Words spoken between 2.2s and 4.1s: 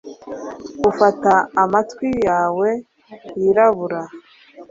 yawe yirabura